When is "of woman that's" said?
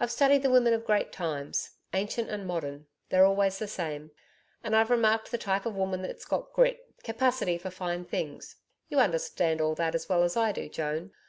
5.66-6.24